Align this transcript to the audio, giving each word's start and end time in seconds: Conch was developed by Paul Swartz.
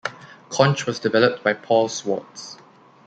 Conch 0.49 0.87
was 0.87 0.97
developed 0.97 1.43
by 1.43 1.53
Paul 1.53 1.87
Swartz. 1.87 2.57